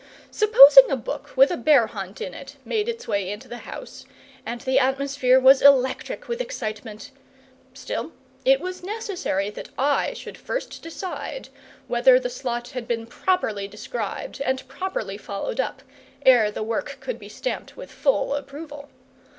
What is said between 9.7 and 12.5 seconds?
I should first decide whether the